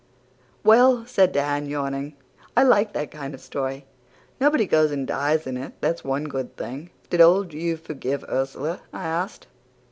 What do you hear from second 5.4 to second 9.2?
in it, that's one good thing." "Did old Hugh forgive Ursula?" I